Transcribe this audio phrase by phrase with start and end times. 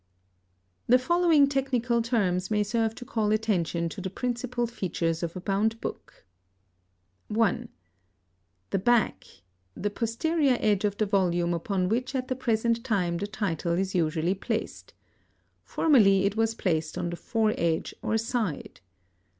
[0.87, 5.39] The following technical names may serve to call attention to the principal features of a
[5.39, 6.25] bound book.
[7.27, 7.69] (1)
[8.71, 9.25] The back,
[9.75, 13.93] the posterior edge of the volume upon which at the present time the title is
[13.93, 14.95] usually placed.
[15.61, 18.79] Formerly it was placed on the fore edge or side.